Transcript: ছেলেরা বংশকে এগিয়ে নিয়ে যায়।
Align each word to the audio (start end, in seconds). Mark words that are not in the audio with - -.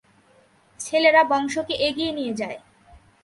ছেলেরা 0.79 1.21
বংশকে 1.23 1.75
এগিয়ে 1.87 2.11
নিয়ে 2.11 2.33
যায়। 2.33 2.57